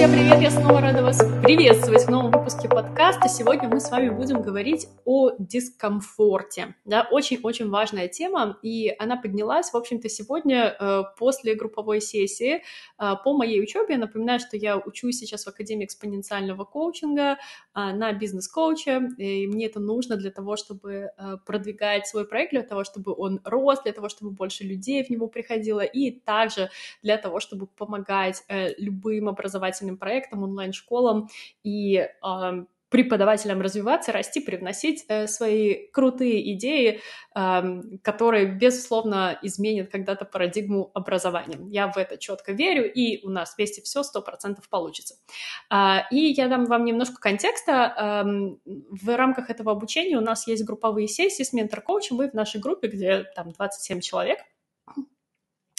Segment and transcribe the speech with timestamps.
[0.00, 0.40] Всем привет!
[0.40, 3.28] Я снова рада вас приветствовать в новом выпуске подкаста.
[3.28, 6.74] Сегодня мы с вами будем говорить о дискомфорте.
[6.86, 12.62] Да, очень-очень важная тема, и она поднялась, в общем-то, сегодня э, после групповой сессии
[12.98, 13.96] э, по моей учебе.
[13.96, 17.36] Я напоминаю, что я учусь сейчас в Академии экспоненциального коучинга
[17.74, 22.84] на бизнес-коуче, и мне это нужно для того, чтобы э, продвигать свой проект, для того,
[22.84, 26.70] чтобы он рос, для того, чтобы больше людей в него приходило, и также
[27.02, 31.28] для того, чтобы помогать э, любым образовательным проектам, онлайн-школам
[31.62, 32.08] и
[32.90, 37.00] преподавателям развиваться, расти, привносить э, свои крутые идеи,
[37.34, 37.62] э,
[38.02, 41.58] которые, безусловно, изменят когда-то парадигму образования.
[41.70, 45.14] Я в это четко верю, и у нас вместе все сто процентов получится.
[45.72, 47.94] Э, и я дам вам немножко контекста.
[47.96, 48.24] Э,
[48.64, 52.16] в рамках этого обучения у нас есть групповые сессии с ментор-коучем.
[52.16, 54.40] Вы в нашей группе, где там 27 человек,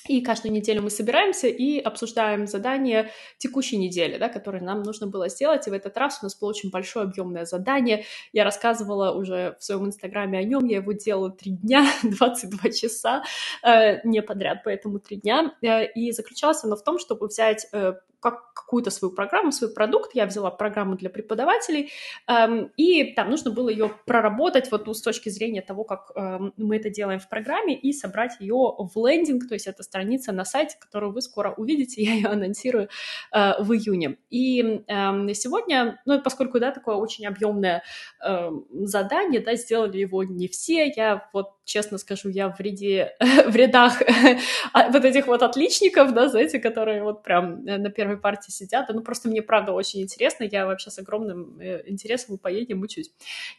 [0.08, 5.30] и каждую неделю мы собираемся и обсуждаем задания текущей недели, да, которые нам нужно было
[5.30, 5.68] сделать.
[5.68, 8.06] И в этот раз у нас было очень большое объемное задание.
[8.34, 10.66] Я рассказывала уже в своем инстаграме о нем.
[10.66, 13.24] Я его делала три дня, 22 часа,
[13.64, 15.54] э, не подряд, поэтому три дня.
[15.62, 20.16] Э, и заключалось оно в том, чтобы взять э, как, какую-то свою программу, свой продукт.
[20.16, 21.92] Я взяла программу для преподавателей,
[22.28, 26.78] эм, и там нужно было ее проработать вот с точки зрения того, как эм, мы
[26.78, 30.78] это делаем в программе, и собрать ее в лендинг, то есть это страница на сайте,
[30.80, 32.90] которую вы скоро увидите, я ее анонсирую
[33.34, 34.18] э, в июне.
[34.30, 37.84] И э, сегодня, ну, поскольку, да, такое очень объемное
[38.24, 43.16] э, задание, да, сделали его не все, я вот честно скажу, я в, ряде,
[43.48, 44.02] в рядах
[44.74, 48.90] а, вот этих вот отличников, да, знаете, которые вот прям на первой партии сидят.
[48.90, 50.44] Ну, просто мне, правда, очень интересно.
[50.44, 53.12] Я вообще с огромным э, интересом поедем, учусь.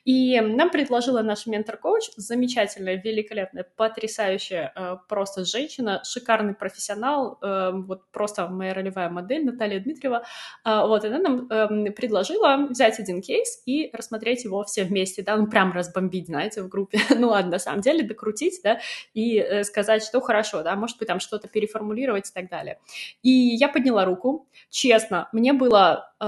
[0.05, 8.03] И нам предложила наш ментор-коуч, замечательная, великолепная, потрясающая э, просто женщина, шикарный профессионал, э, вот
[8.13, 10.25] просто моя ролевая модель Наталья Дмитриева.
[10.65, 15.47] Вот, она нам эм, предложила взять один кейс и рассмотреть его все вместе, да, ну,
[15.47, 16.99] прям разбомбить, знаете, в группе.
[17.17, 18.81] ну, ладно, на самом деле, или докрутить, да,
[19.15, 22.79] и э, сказать, что хорошо, да, может быть, там что-то переформулировать и так далее.
[23.23, 26.25] И я подняла руку, честно, мне было э,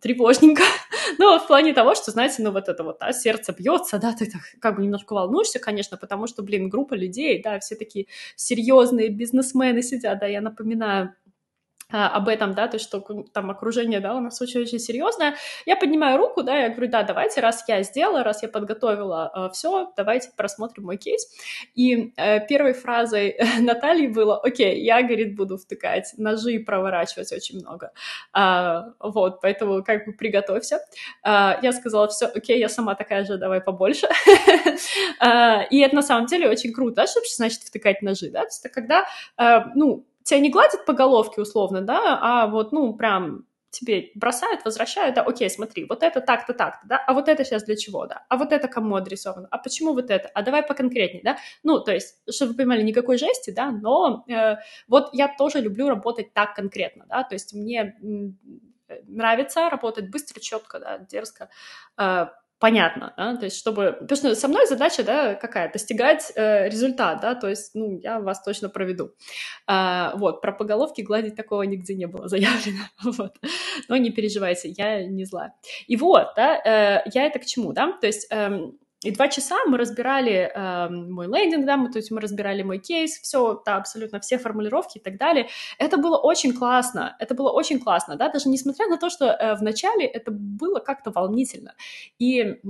[0.00, 0.62] тревожненько,
[1.18, 4.30] ну, в плане того, что, знаете, ну, вот это вот, да, сердце бьется, да, ты
[4.30, 9.08] так, как бы немножко волнуешься, конечно, потому что, блин, группа людей, да, все такие серьезные
[9.08, 11.14] бизнесмены сидят, да, я напоминаю,
[11.92, 13.00] а, об этом, да, то есть что
[13.32, 15.36] там окружение, да, у нас очень-очень серьезное.
[15.66, 19.52] Я поднимаю руку, да, я говорю, да, давайте, раз я сделала, раз я подготовила э,
[19.52, 21.28] все, давайте просмотрим мой кейс.
[21.74, 27.60] И э, первой фразой Натальи было, окей, я, говорит, буду втыкать ножи и проворачивать очень
[27.60, 27.92] много.
[28.32, 30.80] А, вот, поэтому как бы приготовься.
[31.22, 34.08] А, я сказала, все, окей, я сама такая же, давай побольше.
[35.20, 38.46] а, и это на самом деле очень круто, да, что значит втыкать ножи, да, то
[38.46, 39.06] есть это когда,
[39.38, 44.64] э, ну, тебя не гладят по головке условно, да, а вот, ну, прям тебе бросают,
[44.64, 48.06] возвращают, да, окей, смотри, вот это так-то, так-то, да, а вот это сейчас для чего,
[48.06, 51.80] да, а вот это кому адресовано, а почему вот это, а давай поконкретнее, да, ну,
[51.80, 54.56] то есть, чтобы вы понимали, никакой жести, да, но э,
[54.88, 57.96] вот я тоже люблю работать так конкретно, да, то есть мне
[59.06, 61.48] нравится работать быстро, четко, да, дерзко,
[61.96, 62.26] э,
[62.62, 67.20] понятно, да, то есть чтобы, потому что со мной задача, да, какая, достигать э, результат,
[67.20, 69.10] да, то есть, ну, я вас точно проведу,
[69.66, 73.34] а, вот, про поголовки гладить такого нигде не было заявлено, вот,
[73.88, 75.54] но не переживайте, я не зла.
[75.88, 78.70] И вот, да, э, я это к чему, да, то есть э,
[79.02, 82.78] и два часа мы разбирали э, мой лендинг, да, мы, то есть мы разбирали мой
[82.78, 85.48] кейс, все, да, абсолютно все формулировки и так далее.
[85.78, 89.54] Это было очень классно, это было очень классно, да, даже несмотря на то, что э,
[89.56, 91.74] в начале это было как-то волнительно.
[92.18, 92.60] И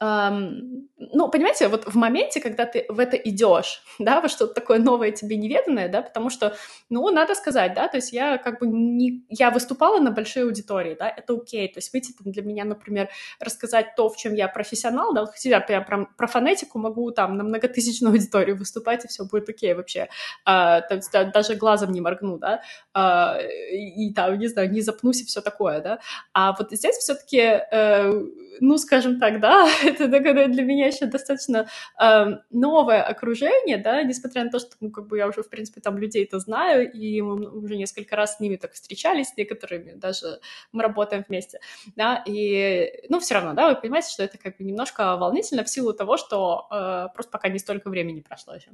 [0.00, 4.78] Um, ну, понимаете, вот в моменте, когда ты в это идешь, да, во что-то такое
[4.78, 6.56] новое тебе неведанное, да, потому что,
[6.90, 9.24] ну, надо сказать, да, то есть я как бы не...
[9.28, 13.08] Я выступала на большой аудитории, да, это окей, то есть выйти там для меня, например,
[13.40, 17.44] рассказать то, в чем я профессионал, да, хотя я про, про фонетику могу там на
[17.44, 20.08] многотысячную аудиторию выступать, и все будет окей вообще,
[20.44, 22.62] а, есть, да, даже глазом не моргну, да,
[22.92, 25.98] а, и, и там, не знаю, не запнусь и все такое, да,
[26.32, 28.12] а вот здесь все-таки, э,
[28.60, 31.68] ну, скажем так, да, это такое для меня еще достаточно
[32.00, 35.80] э, новое окружение, да, несмотря на то, что, ну, как бы я уже, в принципе,
[35.80, 40.40] там людей-то знаю, и мы уже несколько раз с ними так встречались, с некоторыми даже
[40.72, 41.60] мы работаем вместе,
[41.96, 45.68] да, и, ну, все равно, да, вы понимаете, что это как бы немножко волнительно в
[45.68, 48.70] силу того, что э, просто пока не столько времени прошло еще.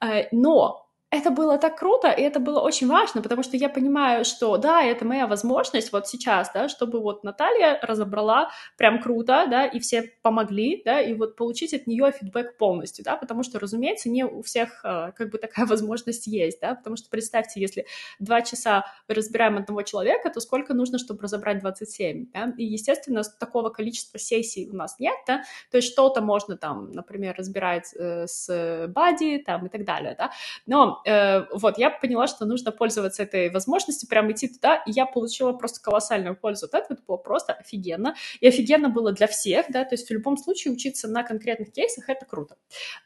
[0.00, 4.24] Э, но это было так круто, и это было очень важно, потому что я понимаю,
[4.24, 9.64] что да, это моя возможность вот сейчас, да, чтобы вот Наталья разобрала прям круто, да,
[9.64, 14.10] и все помогли, да, и вот получить от нее фидбэк полностью, да, потому что, разумеется,
[14.10, 17.86] не у всех э, как бы такая возможность есть, да, потому что представьте, если
[18.18, 23.70] два часа разбираем одного человека, то сколько нужно, чтобы разобрать 27, да, и, естественно, такого
[23.70, 28.88] количества сессий у нас нет, да, то есть что-то можно там, например, разбирать э, с
[28.88, 30.32] бади, там, и так далее, да,
[30.66, 35.06] но э, вот я поняла, что нужно пользоваться этой возможностью, прям идти туда, и я
[35.06, 39.66] получила просто колоссальную пользу от этого, это было просто офигенно, и офигенно было для всех,
[39.68, 42.56] да, то есть в любом случае учиться на конкретных кейсах— это круто.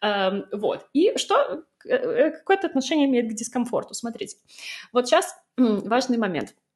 [0.02, 3.94] Э, вот, и что, э, э, какое это отношение имеет к дискомфорту?
[3.94, 4.36] Смотрите,
[4.92, 6.54] вот сейчас важный момент—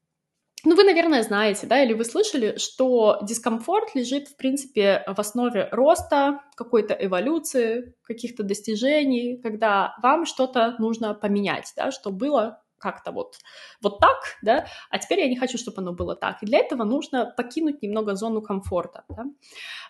[0.64, 5.69] ну, вы, наверное, знаете, да, или вы слышали, что дискомфорт лежит, в принципе, в основе
[5.73, 13.37] роста, какой-то эволюции, каких-то достижений, когда вам что-то нужно поменять, да, что было как-то вот,
[13.81, 16.43] вот так, да, а теперь я не хочу, чтобы оно было так.
[16.43, 19.25] И для этого нужно покинуть немного зону комфорта, да.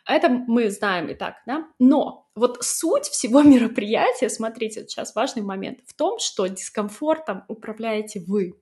[0.06, 1.68] Это мы знаем и так, да.
[1.78, 8.52] Но вот суть всего мероприятия, смотрите, сейчас важный момент, в том, что дискомфортом управляете вы,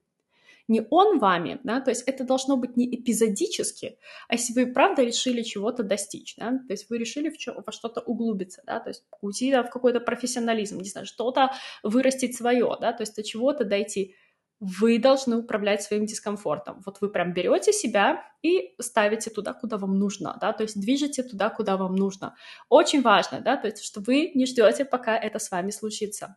[0.71, 5.03] не он вами, да, то есть это должно быть не эпизодически, а если вы правда
[5.03, 8.89] решили чего-то достичь, да, то есть вы решили в чё, во что-то углубиться, да, то
[8.89, 11.53] есть уйти да, в какой-то профессионализм, не знаю, что-то
[11.83, 14.15] вырастить свое, да, то есть до чего-то дойти,
[14.61, 16.83] вы должны управлять своим дискомфортом.
[16.85, 21.23] Вот вы прям берете себя и ставите туда, куда вам нужно, да, то есть движете
[21.23, 22.37] туда, куда вам нужно.
[22.69, 26.37] Очень важно, да, то есть что вы не ждете, пока это с вами случится.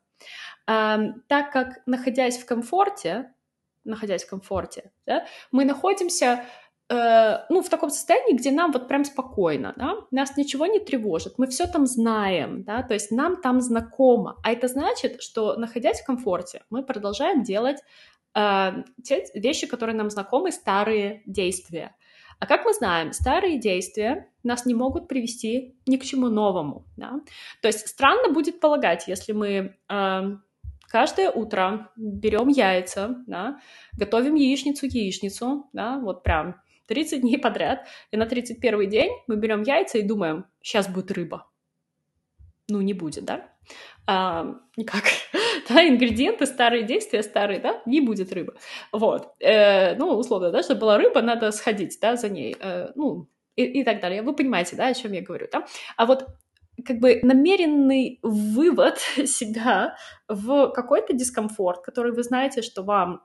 [0.68, 3.33] Эм, так как, находясь в комфорте,
[3.83, 6.45] находясь в комфорте, да, мы находимся
[6.89, 11.35] э, ну, в таком состоянии, где нам вот прям спокойно, да, нас ничего не тревожит,
[11.38, 16.01] мы все там знаем, да, то есть нам там знакомо, а это значит, что, находясь
[16.01, 17.77] в комфорте, мы продолжаем делать
[18.35, 18.71] э,
[19.03, 21.95] те вещи, которые нам знакомы, старые действия.
[22.39, 26.85] А как мы знаем, старые действия нас не могут привести ни к чему новому.
[26.97, 27.21] Да?
[27.62, 30.21] То есть странно будет полагать, если мы э,
[30.94, 33.60] каждое утро берем яйца, да,
[33.98, 39.98] готовим яичницу-яичницу, да, вот прям 30 дней подряд, и на 31 день мы берем яйца
[39.98, 41.48] и думаем, сейчас будет рыба.
[42.69, 43.50] Ну, не будет, да?
[44.06, 44.45] А,
[44.78, 45.06] никак.
[45.69, 48.54] да, ингредиенты, старые действия, старые, да, не будет рыбы.
[48.92, 49.34] Вот.
[49.40, 52.56] Э, ну, условно, да, чтобы была рыба, надо сходить, да, за ней.
[52.60, 54.22] Э, ну, и, и так далее.
[54.22, 55.66] Вы понимаете, да, о чем я говорю, да?
[55.98, 56.28] А вот
[56.85, 59.95] как бы намеренный вывод себя
[60.27, 63.21] в какой-то дискомфорт, который вы знаете, что вам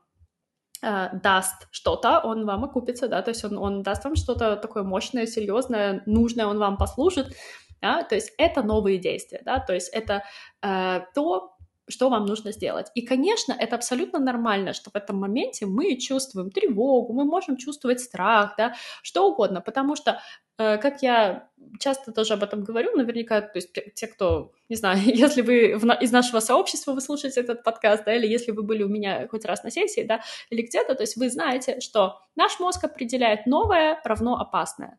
[0.82, 4.82] э, даст что-то, он вам окупится, да, то есть он, он даст вам что-то такое
[4.82, 7.34] мощное, серьезное, нужное, он вам послужит,
[7.80, 10.24] да, то есть это новые действия, да, то есть это
[10.62, 11.54] э, то,
[11.88, 12.90] что вам нужно сделать.
[12.94, 18.00] И, конечно, это абсолютно нормально, что в этом моменте мы чувствуем тревогу, мы можем чувствовать
[18.00, 20.20] страх, да, что угодно, потому что,
[20.58, 25.42] как я часто тоже об этом говорю, наверняка, то есть те, кто, не знаю, если
[25.42, 28.88] вы в, из нашего сообщества вы слушаете этот подкаст, да, или если вы были у
[28.88, 30.20] меня хоть раз на сессии, да,
[30.50, 34.98] или где-то, то есть вы знаете, что наш мозг определяет новое равно опасное,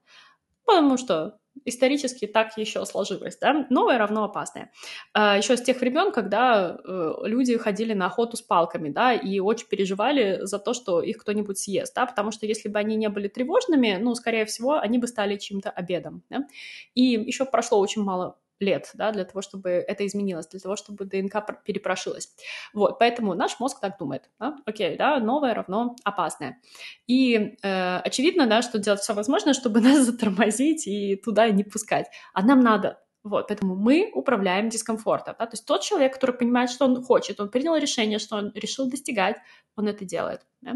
[0.65, 4.71] потому что исторически так еще сложилось, да, новое равно опасное.
[5.13, 9.39] А, еще с тех времен, когда э, люди ходили на охоту с палками, да, и
[9.39, 13.09] очень переживали за то, что их кто-нибудь съест, да, потому что если бы они не
[13.09, 16.47] были тревожными, ну, скорее всего, они бы стали чьим-то обедом, да.
[16.95, 21.05] И еще прошло очень мало лет, да, для того, чтобы это изменилось, для того, чтобы
[21.05, 22.35] ДНК перепрошилась.
[22.73, 24.57] Вот, поэтому наш мозг так думает, да?
[24.65, 26.59] окей, да, новое равно опасное.
[27.07, 32.07] И э, очевидно, да, что делать все возможное, чтобы нас затормозить и туда не пускать.
[32.33, 35.35] А нам надо вот, поэтому мы управляем дискомфортом.
[35.37, 35.45] Да?
[35.45, 38.89] То есть тот человек, который понимает, что он хочет, он принял решение, что он решил
[38.89, 39.35] достигать,
[39.75, 40.41] он это делает.
[40.61, 40.75] Да?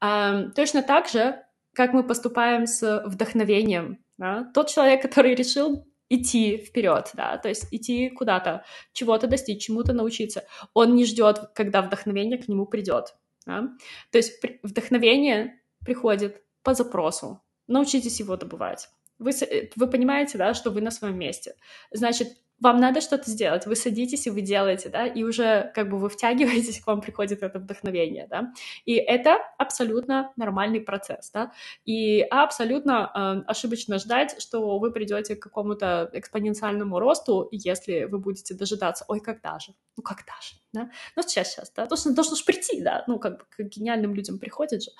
[0.00, 1.42] А, точно так же,
[1.74, 3.98] как мы поступаем с вдохновением.
[4.16, 4.50] Да?
[4.54, 10.44] Тот человек, который решил идти вперед, да, то есть идти куда-то, чего-то достичь, чему-то научиться.
[10.74, 13.14] Он не ждет, когда вдохновение к нему придет.
[13.46, 13.68] Да?
[14.10, 17.42] То есть вдохновение приходит по запросу.
[17.66, 18.88] Научитесь его добывать.
[19.18, 19.32] Вы,
[19.76, 21.54] вы понимаете, да, что вы на своем месте.
[21.90, 22.28] Значит,
[22.60, 26.08] вам надо что-то сделать, вы садитесь и вы делаете, да, и уже как бы вы
[26.08, 28.52] втягиваетесь, к вам приходит это вдохновение, да,
[28.84, 31.52] и это абсолютно нормальный процесс, да,
[31.84, 38.54] и абсолютно э, ошибочно ждать, что вы придете к какому-то экспоненциальному росту, если вы будете
[38.54, 42.44] дожидаться, ой, когда же, ну когда же, да, ну сейчас, сейчас, да, должно, должно же
[42.44, 44.90] прийти, да, ну как бы к гениальным людям приходит же,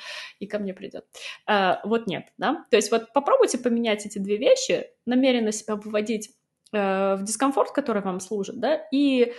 [0.41, 1.07] и ко мне придет,
[1.49, 6.36] э, вот нет, да, то есть вот попробуйте поменять эти две вещи, намеренно себя выводить
[6.73, 9.33] в дискомфорт, который вам служит, да, и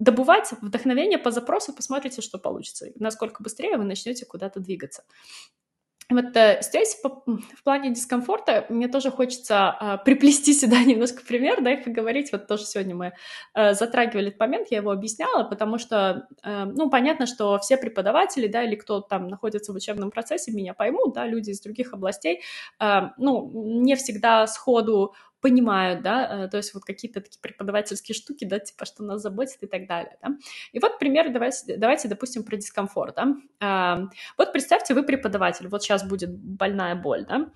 [0.00, 5.04] добывать вдохновение по запросу, посмотрите, что получится, насколько быстрее вы начнете куда-то двигаться.
[6.10, 11.74] Вот э, здесь в плане дискомфорта мне тоже хочется э, приплести сюда немножко пример, да,
[11.74, 12.32] и поговорить.
[12.32, 13.12] Вот тоже сегодня мы
[13.54, 18.48] э, затрагивали этот момент, я его объясняла, потому что, э, ну, понятно, что все преподаватели,
[18.48, 22.42] да, или кто там находится в учебном процессе, меня поймут, да, люди из других областей,
[22.80, 28.44] э, ну, не всегда сходу понимают, да, э, то есть вот какие-то такие преподавательские штуки,
[28.44, 30.36] да, типа, что нас заботит и так далее, да.
[30.72, 33.34] И вот пример, давайте, давайте допустим, про дискомфорт, да.
[33.60, 37.50] А, вот представьте, вы преподаватель, вот сейчас будет больная боль, да,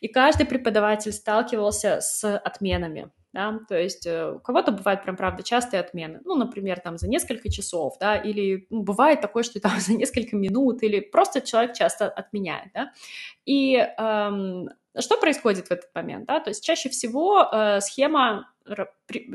[0.00, 5.42] и каждый преподаватель сталкивался с отменами, да, то есть э, у кого-то бывают прям, правда,
[5.42, 9.72] частые отмены, ну, например, там за несколько часов, да, или ну, бывает такое, что там
[9.80, 12.92] за несколько минут, или просто человек часто отменяет, да,
[13.44, 14.70] и эм,
[15.00, 16.26] что происходит в этот момент?
[16.26, 16.40] Да?
[16.40, 18.46] То есть чаще всего э, схема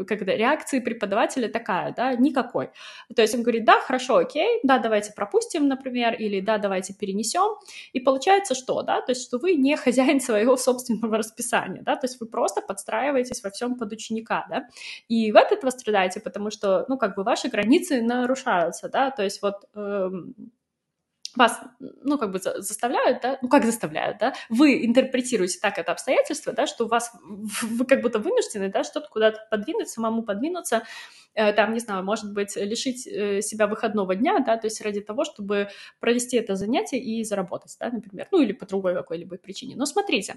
[0.08, 2.70] когда реакции преподавателя такая, да, никакой.
[3.16, 7.58] То есть он говорит, да, хорошо, окей, да, давайте пропустим, например, или да, давайте перенесем.
[7.94, 12.06] И получается что, да, то есть что вы не хозяин своего собственного расписания, да, то
[12.06, 14.68] есть вы просто подстраиваетесь во всем под ученика, да,
[15.08, 19.24] и в этот вы страдаете, потому что, ну, как бы ваши границы нарушаются, да, то
[19.24, 20.36] есть вот эм,
[21.36, 26.54] вас, ну, как бы заставляют, да, ну, как заставляют, да, вы интерпретируете так это обстоятельство,
[26.54, 30.84] да, что у вас, вы как будто вынуждены, да, что-то куда-то подвинуть, самому подвинуться,
[31.36, 35.02] Э, там, не знаю, может быть, лишить э, себя выходного дня, да, то есть ради
[35.02, 39.76] того, чтобы провести это занятие и заработать, да, например, ну или по другой какой-либо причине.
[39.76, 40.36] Но смотрите,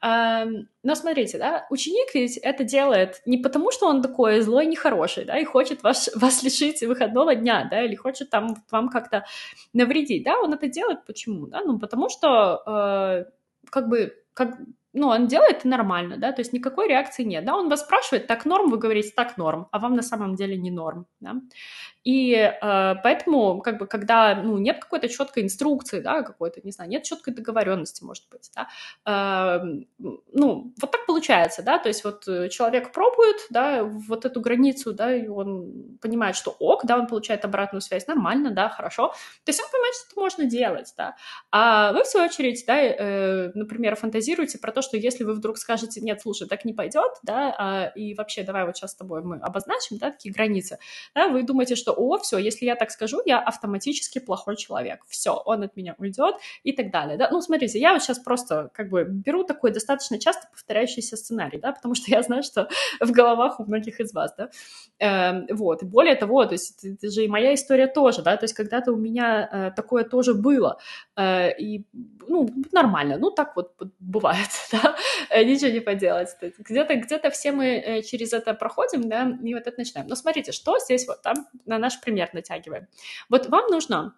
[0.00, 5.24] эм, но смотрите, да, ученик ведь это делает не потому, что он такой злой, нехороший,
[5.24, 9.24] да, и хочет вас, вас лишить выходного дня, да, или хочет там вам как-то
[9.72, 13.24] навредить, да, он это делает почему, да, ну потому что э,
[13.70, 14.58] как бы как
[14.92, 18.44] ну, он делает нормально, да, то есть никакой реакции нет, да, он вас спрашивает, так
[18.44, 21.36] норм, вы говорите, так норм, а вам на самом деле не норм, да,
[22.08, 26.88] и э, поэтому, как бы, когда, ну, нет какой-то четкой инструкции, да, какой-то, не знаю,
[26.88, 28.68] нет четкой договоренности, может быть, да,
[29.04, 29.60] э,
[29.98, 34.94] ну, вот так получается, да, то есть вот э, человек пробует, да, вот эту границу,
[34.94, 39.08] да, и он понимает, что ок, да, он получает обратную связь, нормально, да, хорошо,
[39.44, 41.14] то есть он понимает, что это можно делать, да,
[41.50, 45.58] а вы, в свою очередь, да, э, например, фантазируете про то, что если вы вдруг
[45.58, 49.22] скажете, нет, слушай, так не пойдет, да, а, и вообще давай вот сейчас с тобой
[49.22, 50.78] мы обозначим, да, такие границы,
[51.14, 55.34] да, вы думаете, что о, все, если я так скажу, я автоматически плохой человек, все,
[55.34, 57.28] он от меня уйдет и так далее, да.
[57.30, 61.72] Ну, смотрите, я вот сейчас просто как бы беру такой достаточно часто повторяющийся сценарий, да,
[61.72, 62.68] потому что я знаю, что
[63.00, 64.50] в головах у многих из вас, да,
[64.98, 68.36] э, вот, и более того, то есть это, это же и моя история тоже, да,
[68.36, 70.78] то есть когда-то у меня э, такое тоже было,
[71.16, 71.84] э, и,
[72.28, 74.96] ну, нормально, ну, так вот бывает, да,
[75.30, 79.66] э, ничего не поделать, где-то где все мы э, через это проходим, да, и вот
[79.66, 80.08] это начинаем.
[80.08, 81.46] Но смотрите, что здесь вот там
[81.78, 82.86] на наш пример натягиваем.
[83.28, 84.14] Вот вам нужно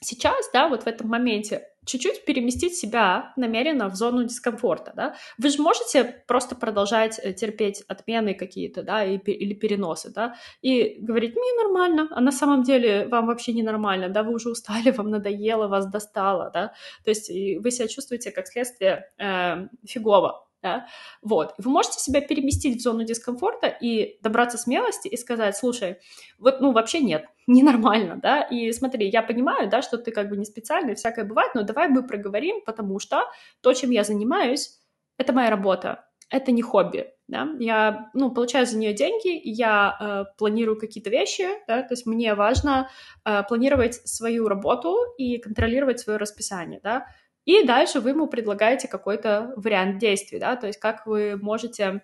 [0.00, 5.16] сейчас, да, вот в этом моменте чуть-чуть переместить себя намеренно в зону дискомфорта, да.
[5.38, 10.96] Вы же можете просто продолжать э, терпеть отмены какие-то, да, и, или переносы, да, и
[11.00, 14.90] говорить, мне нормально, а на самом деле вам вообще не нормально, да, вы уже устали,
[14.90, 16.72] вам надоело, вас достало, да,
[17.04, 20.86] то есть вы себя чувствуете как следствие э, фигово, да,
[21.22, 21.54] вот.
[21.58, 25.98] Вы можете себя переместить в зону дискомфорта и добраться смелости и сказать, слушай,
[26.38, 30.36] вот, ну, вообще нет, ненормально, да, и смотри, я понимаю, да, что ты как бы
[30.36, 33.24] не специально, всякое бывает, но давай мы проговорим, потому что
[33.60, 34.78] то, чем я занимаюсь,
[35.18, 40.36] это моя работа, это не хобби, да, я, ну, получаю за нее деньги, я э,
[40.38, 42.88] планирую какие-то вещи, да, то есть мне важно
[43.24, 47.06] э, планировать свою работу и контролировать свое расписание, да,
[47.44, 52.02] и дальше вы ему предлагаете какой-то вариант действий, да, то есть как вы можете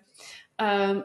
[0.57, 1.03] э,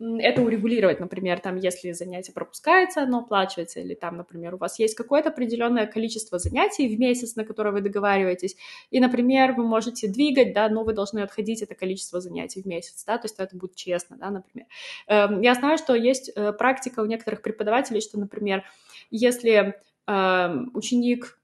[0.00, 4.94] это урегулировать, например, там, если занятие пропускается, оно оплачивается, или там, например, у вас есть
[4.94, 8.56] какое-то определенное количество занятий в месяц, на которое вы договариваетесь,
[8.90, 13.04] и, например, вы можете двигать, да, но вы должны отходить это количество занятий в месяц,
[13.04, 14.68] да, то есть это будет честно, да, например.
[15.08, 18.64] Эм, я знаю, что есть э, практика у некоторых преподавателей, что, например,
[19.10, 19.74] если
[20.06, 21.37] эм, ученик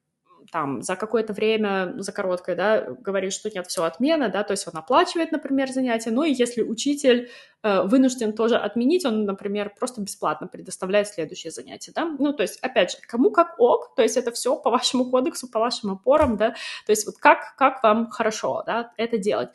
[0.54, 4.68] там за какое-то время, за короткое, да, говорит, что нет, все отмена, да, то есть
[4.68, 7.28] он оплачивает, например, занятия, ну и если учитель
[7.64, 12.60] э, вынужден тоже отменить, он, например, просто бесплатно предоставляет следующее занятие, да, ну, то есть,
[12.60, 16.36] опять же, кому как ок, то есть это все по вашему кодексу, по вашим опорам,
[16.36, 16.50] да,
[16.86, 19.48] то есть вот как, как вам хорошо, да, это делать.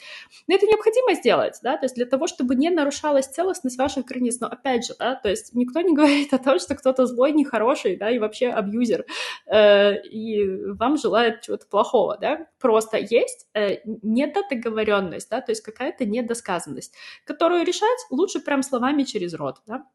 [0.48, 4.41] Но это необходимо сделать, да, то есть для того, чтобы не нарушалась целостность ваших границ,
[4.41, 7.96] но опять же, да, то есть никто не говорит о том, что кто-то злой, нехороший,
[7.96, 9.06] да, и вообще абьюзер,
[9.46, 16.05] э, и вам желает чего-то плохого, да, просто есть э, недодоговоренность, да, то есть какая-то
[16.05, 19.86] недосказанность, которую решать лучше прям словами через рот, да,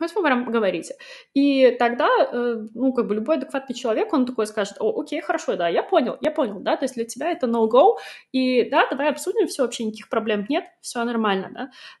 [0.00, 0.94] Вы прям говорите.
[1.34, 5.56] И тогда, э, ну, как бы любой адекватный человек, он такой скажет, о, окей, хорошо,
[5.56, 7.96] да, я понял, я понял, да, то есть для тебя это no-go,
[8.32, 11.50] и да, давай обсудим все, вообще никаких проблем нет, все нормально,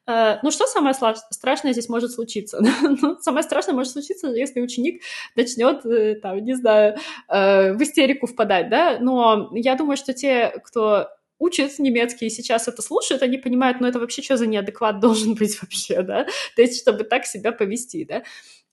[0.06, 0.34] да.
[0.34, 0.94] Э, ну, что самое
[1.30, 2.60] страшное здесь может случиться?
[3.02, 5.02] ну, самое страшное может случиться, если ученик
[5.36, 6.96] начнет, э, там, не знаю,
[7.28, 11.08] в истерику впадать, да, но я думаю, что те, кто
[11.40, 15.34] учат немецкий и сейчас это слушают, они понимают, ну это вообще что за неадекват должен
[15.34, 18.22] быть вообще, да, то есть чтобы так себя повести, да.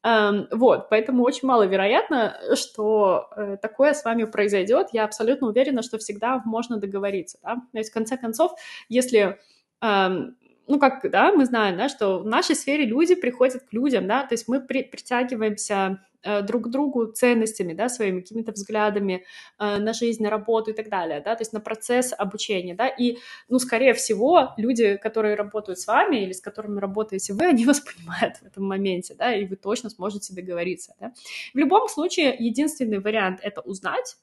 [0.05, 4.89] Um, вот, поэтому очень маловероятно, что э, такое с вами произойдет.
[4.93, 7.55] Я абсолютно уверена, что всегда можно договориться, да.
[7.71, 8.51] То есть, в конце концов,
[8.89, 9.39] если
[9.83, 10.35] um,
[10.67, 14.23] ну, как, да, мы знаем, да, что в нашей сфере люди приходят к людям, да,
[14.25, 19.23] то есть мы при, притягиваемся э, друг к другу ценностями, да, своими какими-то взглядами
[19.59, 22.87] э, на жизнь, на работу и так далее, да, то есть на процесс обучения, да,
[22.87, 27.65] и, ну, скорее всего, люди, которые работают с вами или с которыми работаете вы, они
[27.65, 31.13] вас понимают в этом моменте, да, и вы точно сможете договориться, да.
[31.53, 34.17] В любом случае, единственный вариант— это узнать,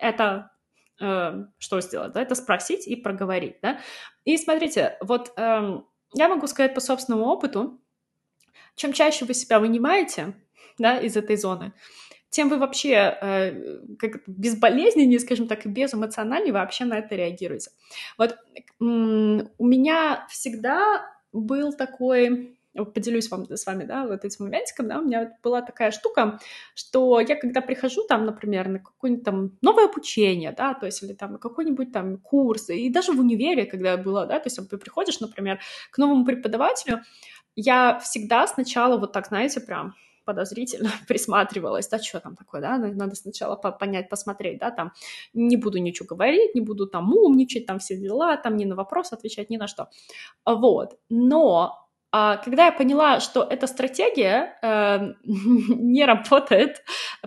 [0.00, 0.50] это
[1.00, 3.80] э, что сделать, да, это спросить и проговорить, да.
[4.24, 5.80] И смотрите, вот э,
[6.14, 7.80] я могу сказать по собственному опыту,
[8.74, 10.34] чем чаще вы себя вынимаете,
[10.78, 11.72] да, из этой зоны,
[12.30, 17.70] тем вы вообще э, как безболезненнее, скажем так, и безэмоциональнее вообще на это реагируете.
[18.18, 18.36] Вот
[18.78, 18.84] у
[19.66, 25.36] меня всегда был такой поделюсь вам, с вами, да, вот этим моментиком, да, у меня
[25.42, 26.38] была такая штука,
[26.74, 31.12] что я когда прихожу там, например, на какое-нибудь там новое обучение, да, то есть или
[31.12, 34.78] там какой-нибудь там курс, и даже в универе, когда я была, да, то есть ты
[34.78, 35.60] приходишь, например,
[35.90, 37.02] к новому преподавателю,
[37.56, 39.94] я всегда сначала вот так, знаете, прям
[40.28, 44.92] подозрительно присматривалась, да, что там такое, да, надо сначала понять, посмотреть, да, там,
[45.32, 49.12] не буду ничего говорить, не буду там умничать, там все дела, там ни на вопрос
[49.12, 49.88] отвечать, ни на что,
[50.44, 56.82] вот, но когда я поняла, что эта стратегия э, не работает,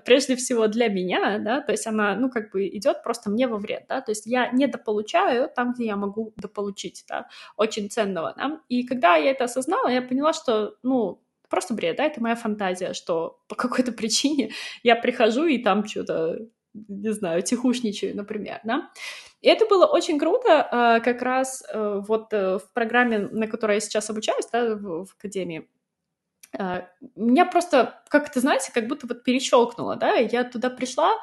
[0.06, 3.58] прежде всего для меня, да, то есть она, ну, как бы идет просто мне во
[3.58, 8.34] вред, да, то есть я не дополучаю там, где я могу дополучить, да, очень ценного,
[8.36, 12.36] да, и когда я это осознала, я поняла, что, ну, просто бред, да, это моя
[12.36, 16.40] фантазия, что по какой-то причине я прихожу и там что-то,
[16.74, 18.90] не знаю, тихушничаю, например, да,
[19.42, 23.76] и это было очень круто, а, как раз э, вот э, в программе, на которой
[23.76, 25.68] я сейчас обучаюсь, да, в, академии.
[26.58, 31.16] А, меня просто, как это, знаете, как будто вот перещелкнуло, да, я туда пришла,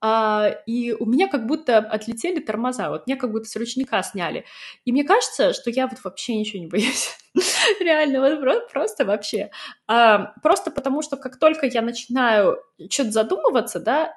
[0.00, 4.44] а, и у меня как будто отлетели тормоза, вот меня как будто с ручника сняли.
[4.84, 7.18] И мне кажется, что я вот вообще ничего не боюсь.
[7.80, 9.50] Реально, вот просто вообще.
[9.86, 14.14] Просто потому, что как только я начинаю что-то задумываться, да,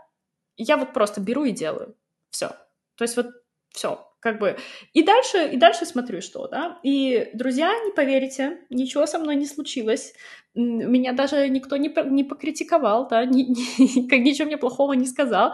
[0.63, 1.95] я вот просто беру и делаю.
[2.30, 2.50] Все.
[2.95, 3.28] То есть вот
[3.72, 4.58] все, как бы.
[4.93, 6.80] И дальше, и дальше смотрю, что, да.
[6.84, 10.13] И, друзья, не поверите, ничего со мной не случилось.
[10.56, 15.54] Меня даже никто не, не покритиковал, да, ни, ни, ничего мне плохого не сказал.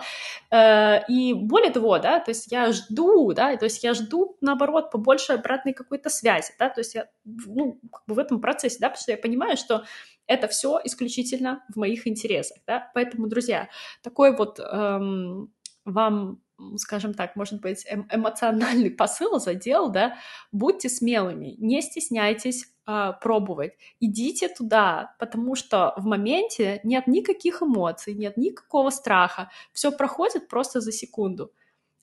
[0.50, 4.90] Э, и более того, да, то есть я жду, да, то есть я жду, наоборот,
[4.92, 8.90] побольше обратной какой-то связи, да, то есть я, ну, как бы в этом процессе, да,
[8.90, 9.84] потому что я понимаю, что
[10.28, 13.70] это все исключительно в моих интересах, да, поэтому, друзья,
[14.02, 15.52] такой вот эм,
[15.86, 16.42] вам
[16.78, 20.18] скажем так, может быть, эм эмоциональный посыл задел, да,
[20.52, 28.14] будьте смелыми, не стесняйтесь э, пробовать, идите туда, потому что в моменте нет никаких эмоций,
[28.14, 31.52] нет никакого страха, все проходит просто за секунду.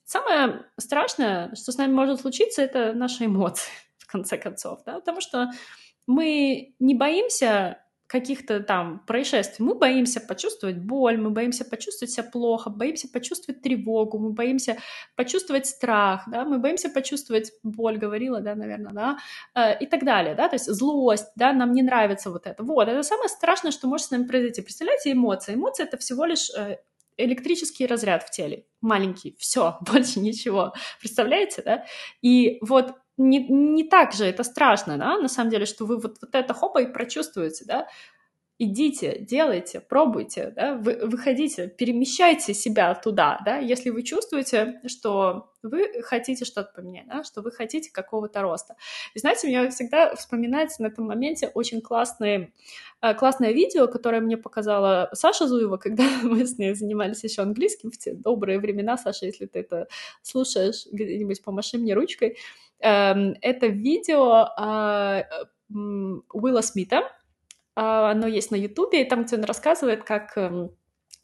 [0.05, 5.21] Самое страшное, что с нами может случиться, это наши эмоции, в конце концов, да, потому
[5.21, 5.51] что
[6.05, 7.82] мы не боимся
[8.13, 9.65] каких-то там происшествий.
[9.65, 14.77] Мы боимся почувствовать боль, мы боимся почувствовать себя плохо, боимся почувствовать тревогу, мы боимся
[15.15, 19.17] почувствовать страх, да, мы боимся почувствовать боль, говорила, да, наверное, да,
[19.55, 22.63] э, и так далее, да, то есть злость, да, нам не нравится вот это.
[22.63, 24.61] Вот, это самое страшное, что может с нами произойти.
[24.61, 25.55] Представляете, эмоции.
[25.55, 26.77] Эмоции— это всего лишь э,
[27.17, 30.73] электрический разряд в теле, маленький, все, больше ничего.
[30.99, 31.85] Представляете, да?
[32.21, 36.17] И вот не, не так же это страшно, да, на самом деле, что вы вот,
[36.21, 37.87] вот это хопа и прочувствуете, да,
[38.59, 46.01] идите, делайте, пробуйте, да, вы, выходите, перемещайте себя туда, да, если вы чувствуете, что вы
[46.03, 48.75] хотите что-то поменять, да, что вы хотите какого-то роста.
[49.13, 52.53] И знаете, мне всегда вспоминается на этом моменте очень классное,
[53.01, 57.91] э, классное видео, которое мне показала Саша Зуева, когда мы с ней занимались еще английским
[57.91, 58.97] в те добрые времена.
[58.97, 59.87] Саша, если ты это
[60.21, 62.37] слушаешь, где-нибудь помаши мне ручкой.
[62.83, 65.23] Эм, это видео а,
[65.69, 67.09] Уилла Смита,
[67.75, 70.71] а, оно есть на Ютубе, там, где он рассказывает, как эм,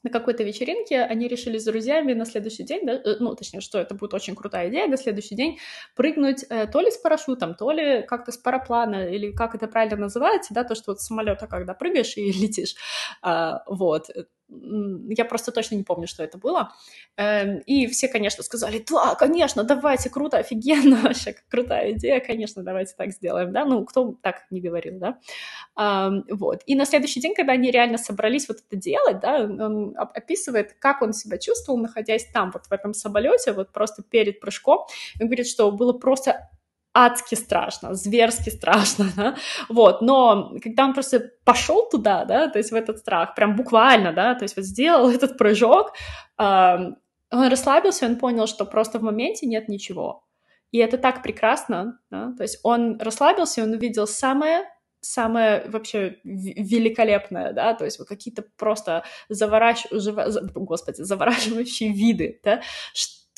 [0.04, 3.78] на какой-то вечеринке они решили с друзьями на следующий день, да, э, ну, точнее, что
[3.78, 5.60] это будет очень крутая идея, на следующий день
[5.96, 9.98] прыгнуть э, то ли с парашютом, то ли как-то с параплана, или как это правильно
[9.98, 12.76] называется, да, то, что вот с самолета, когда прыгаешь и летишь,
[13.22, 14.10] а, вот,
[14.50, 16.74] я просто точно не помню, что это было.
[17.18, 22.94] Эм, и все, конечно, сказали, да, конечно, давайте, круто, офигенно, вообще крутая идея, конечно, давайте
[22.98, 25.20] так сделаем, да, ну, кто так не говорил, да,
[26.30, 26.62] вот.
[26.66, 31.02] И на следующий день, когда они реально собрались вот это делать, да, он описывает, как
[31.02, 34.86] он себя чувствовал, находясь там, вот в этом самолете, вот просто перед прыжком,
[35.20, 36.50] он говорит, что было просто
[36.94, 39.36] адски страшно, зверски страшно, да,
[39.70, 44.14] вот, но когда он просто пошел туда, да, то есть в этот страх, прям буквально,
[44.14, 45.94] да, то есть вот сделал этот прыжок,
[46.38, 46.78] э,
[47.32, 50.24] он расслабился, он понял, что просто в моменте нет ничего,
[50.72, 54.66] и это так прекрасно, да, то есть он расслабился, он увидел самое
[55.02, 59.88] самое вообще великолепное, да, то есть вот какие-то просто завораж...
[59.92, 62.62] Господи, завораживающие виды, да,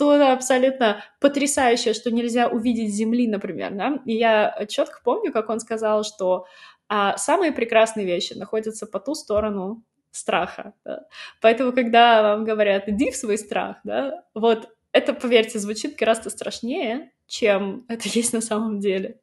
[0.02, 5.60] что-то абсолютно потрясающее, что нельзя увидеть Земли, например, да, и я четко помню, как он
[5.60, 6.48] сказал, что
[6.90, 11.04] а, самые прекрасные вещи находятся по ту сторону страха, да?
[11.40, 17.12] поэтому, когда вам говорят, иди в свой страх, да, вот это, поверьте, звучит гораздо страшнее,
[17.28, 19.20] чем это есть на самом деле,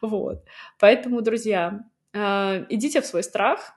[0.00, 0.44] вот,
[0.78, 1.80] поэтому, друзья,
[2.14, 3.74] э, идите в свой страх,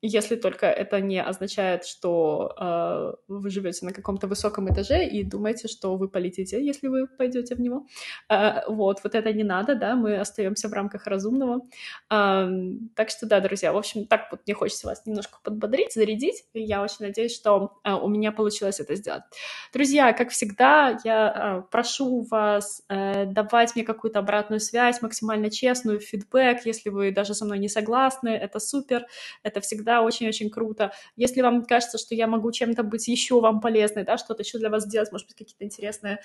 [0.00, 5.66] если только это не означает, что э, вы живете на каком-то высоком этаже и думаете,
[5.66, 7.86] что вы полетите, если вы пойдете в него.
[8.30, 11.62] Э, вот, вот это не надо, да, мы остаемся в рамках разумного.
[12.10, 12.48] Э,
[12.94, 16.62] так что да, друзья, в общем, так вот мне хочется вас немножко подбодрить, зарядить, и
[16.62, 19.24] я очень надеюсь, что э, у меня получилось это сделать.
[19.72, 25.98] Друзья, как всегда, я э, прошу вас э, давать мне какую-то обратную связь, максимально честную,
[25.98, 29.04] фидбэк, если вы даже со мной не согласны, это супер,
[29.42, 30.92] это всегда всегда очень-очень круто.
[31.16, 34.70] Если вам кажется, что я могу чем-то быть еще вам полезной, да, что-то еще для
[34.70, 36.18] вас сделать, может быть, какие-то интересные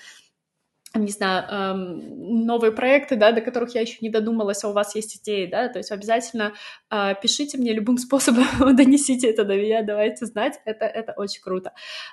[0.96, 4.94] не знаю, эм, новые проекты, да, до которых я еще не додумалась, а у вас
[4.94, 6.52] есть идеи, да, то есть обязательно
[6.88, 8.44] э, пишите мне любым способом,
[8.76, 11.72] донесите это до меня, давайте знать, это, это очень круто.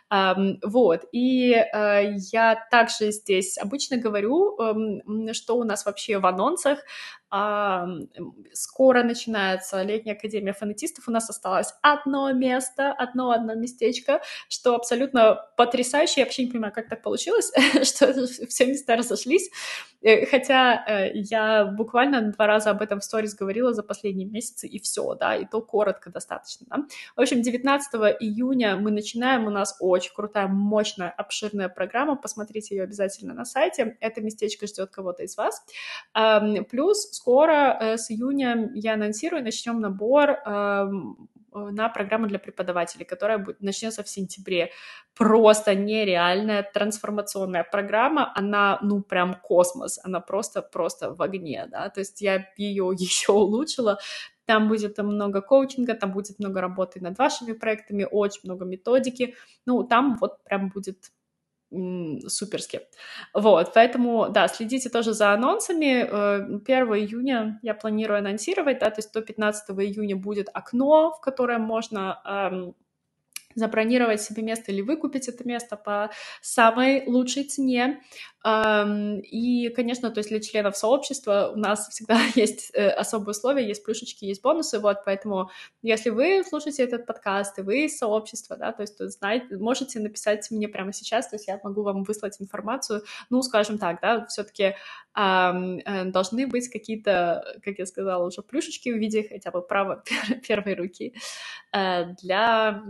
[0.10, 6.26] Эм, вот, и э, я также здесь обычно говорю, э, что у нас вообще в
[6.26, 6.80] анонсах,
[7.32, 7.88] а,
[8.54, 11.08] скоро начинается летняя академия фонетистов.
[11.08, 16.22] У нас осталось одно место, одно одно местечко, что абсолютно потрясающе.
[16.22, 17.52] Я вообще не понимаю, как так получилось,
[17.84, 19.50] что все места разошлись.
[20.02, 24.68] Э, хотя э, я буквально два раза об этом в сторис говорила за последние месяцы,
[24.68, 26.86] и все, да, и то коротко достаточно, да.
[27.16, 32.84] В общем, 19 июня мы начинаем, у нас очень крутая, мощная, обширная программа, посмотрите ее
[32.84, 35.64] обязательно на сайте, это местечко ждет кого-то из вас.
[36.70, 40.38] Плюс скоро э, с июня я анонсирую, начнем набор
[41.54, 44.72] Э, на программу для преподавателей, которая начнется в сентябре.
[45.16, 52.22] Просто нереальная трансформационная программа, она, ну, прям космос, она просто-просто в огне, да, то есть
[52.22, 54.00] я ее еще улучшила,
[54.46, 59.84] там будет много коучинга, там будет много работы над вашими проектами, очень много методики, ну,
[59.84, 61.12] там вот прям будет
[62.28, 62.82] суперски.
[63.34, 66.02] Вот, поэтому, да, следите тоже за анонсами.
[66.02, 71.22] 1 э, июня я планирую анонсировать, да, то есть до 15 июня будет окно, в
[71.22, 72.76] которое можно эм,
[73.56, 78.02] забронировать себе место или выкупить это место по самой лучшей цене.
[78.44, 83.84] И, конечно, то есть для членов сообщества у нас всегда есть э, особые условия, есть
[83.84, 85.52] плюшечки, есть бонусы, вот, поэтому
[85.84, 90.00] если вы слушаете этот подкаст, и вы из сообщества, да, то есть то знаете, можете
[90.00, 94.26] написать мне прямо сейчас, то есть я могу вам выслать информацию, ну, скажем так, да,
[94.26, 94.74] все-таки
[95.16, 100.04] э, должны быть какие-то, как я сказала, уже плюшечки в виде хотя бы права
[100.48, 101.14] первой руки
[101.74, 102.82] э, для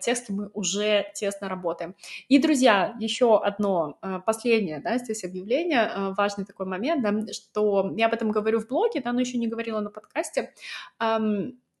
[0.00, 1.94] тех, с кем мы уже тесно работаем.
[2.28, 8.06] И, друзья, еще одно последнее, да, здесь объявление, э, важный такой момент, да, что я
[8.06, 10.52] об этом говорю в блоге, да, но еще не говорила на подкасте.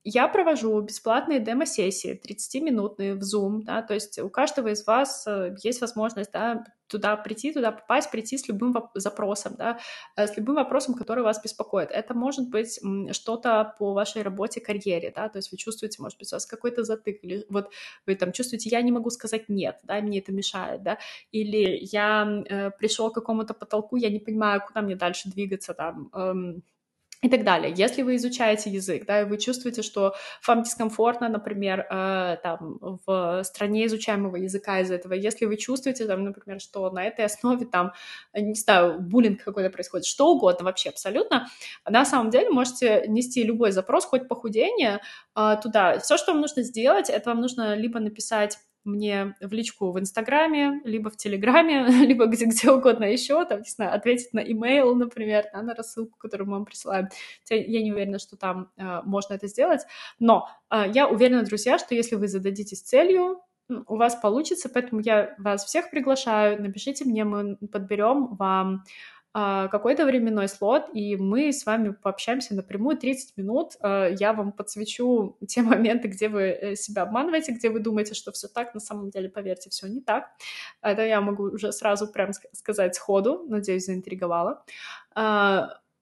[0.06, 5.56] Я провожу бесплатные демо-сессии, 30-минутные в Zoom, да, то есть у каждого из вас э,
[5.62, 9.78] есть возможность, да, туда прийти, туда попасть, прийти с любым запросом, да,
[10.16, 11.90] э, с любым вопросом, который вас беспокоит.
[11.90, 12.78] Это может быть
[13.12, 16.84] что-то по вашей работе, карьере, да, то есть вы чувствуете, может быть, у вас какой-то
[16.84, 17.70] затык, или вот
[18.06, 20.98] вы там чувствуете, я не могу сказать нет, да, мне это мешает, да,
[21.32, 26.10] или я э, пришел к какому-то потолку, я не понимаю, куда мне дальше двигаться, там,
[26.12, 26.62] эм,
[27.24, 27.72] и так далее.
[27.74, 30.14] Если вы изучаете язык, да, и вы чувствуете, что
[30.46, 36.22] вам дискомфортно, например, э, там, в стране изучаемого языка из этого, если вы чувствуете, там,
[36.22, 37.92] например, что на этой основе, там,
[38.34, 41.48] не знаю, буллинг какой-то происходит, что угодно вообще абсолютно,
[41.88, 45.00] на самом деле можете нести любой запрос, хоть похудение,
[45.34, 45.98] э, туда.
[46.00, 50.80] Все, что вам нужно сделать, это вам нужно либо написать мне в личку в Инстаграме,
[50.84, 55.46] либо в Телеграме, либо где, где угодно еще, там, не знаю, ответить на имейл, например,
[55.52, 57.08] да, на рассылку, которую мы вам присылаем.
[57.48, 59.82] Я не уверена, что там э, можно это сделать,
[60.18, 63.40] но э, я уверена, друзья, что если вы зададитесь целью,
[63.86, 68.84] у вас получится, поэтому я вас всех приглашаю, напишите мне, мы подберем вам
[69.34, 73.72] какой-то временной слот, и мы с вами пообщаемся напрямую 30 минут.
[73.80, 78.30] А, я вам подсвечу те моменты, где вы э, себя обманываете, где вы думаете, что
[78.30, 80.30] все так, на самом деле, поверьте, все не так.
[80.82, 84.64] Это я могу уже сразу прям сказать сходу, надеюсь, заинтриговала.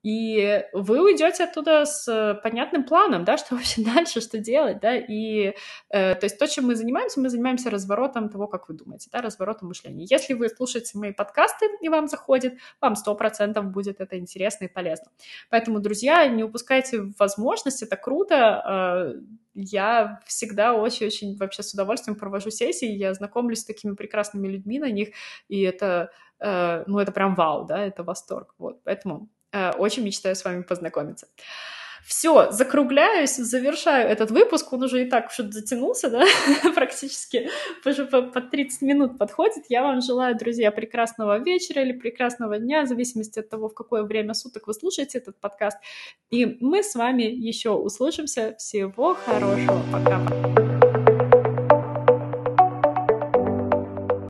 [0.03, 4.95] И вы уйдете оттуда с э, понятным планом, да, что вообще дальше, что делать, да,
[4.97, 5.53] и
[5.89, 9.21] э, то есть то, чем мы занимаемся, мы занимаемся разворотом того, как вы думаете, да,
[9.21, 10.05] разворотом мышления.
[10.09, 14.67] Если вы слушаете мои подкасты и вам заходит, вам сто процентов будет это интересно и
[14.67, 15.07] полезно.
[15.49, 19.21] Поэтому, друзья, не упускайте возможность, это круто, э,
[19.53, 24.91] я всегда очень-очень вообще с удовольствием провожу сессии, я знакомлюсь с такими прекрасными людьми на
[24.91, 25.09] них,
[25.47, 29.29] и это, э, ну, это прям вау, да, это восторг, вот, поэтому
[29.77, 31.27] очень мечтаю с вами познакомиться.
[32.05, 34.73] Все, закругляюсь, завершаю этот выпуск.
[34.73, 36.25] Он уже и так что-то затянулся, да,
[36.75, 37.49] практически
[37.85, 39.65] уже по, по 30 минут подходит.
[39.69, 44.03] Я вам желаю, друзья, прекрасного вечера или прекрасного дня, в зависимости от того, в какое
[44.03, 45.77] время суток вы слушаете этот подкаст.
[46.29, 48.55] И мы с вами еще услышимся.
[48.57, 49.81] Всего хорошего.
[49.91, 50.82] Пока.